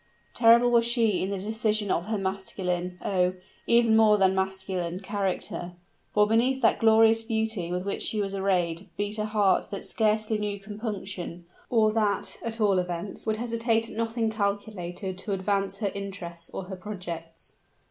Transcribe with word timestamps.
Terrible 0.33 0.71
was 0.71 0.83
she 0.85 1.21
in 1.21 1.29
the 1.29 1.37
decision 1.37 1.91
of 1.91 2.07
her 2.07 2.17
masculine 2.17 2.97
oh! 3.05 3.35
even 3.67 3.95
more 3.95 4.17
than 4.17 4.33
masculine 4.33 4.99
character, 4.99 5.73
for 6.11 6.25
beneath 6.25 6.59
that 6.63 6.79
glorious 6.79 7.21
beauty 7.21 7.71
with 7.71 7.85
which 7.85 8.01
she 8.01 8.19
was 8.19 8.33
arrayed 8.33 8.89
beat 8.97 9.19
a 9.19 9.25
heart 9.25 9.69
that 9.69 9.85
scarcely 9.85 10.39
knew 10.39 10.59
compunction, 10.59 11.45
or 11.69 11.91
that, 11.93 12.37
at 12.43 12.59
all 12.59 12.79
events, 12.79 13.27
would 13.27 13.37
hesitate 13.37 13.91
at 13.91 13.95
nothing 13.95 14.31
calculated 14.31 15.19
to 15.19 15.33
advance 15.33 15.77
her 15.77 15.91
interests 15.93 16.49
or 16.49 16.63
her 16.63 16.75
projects. 16.75 17.57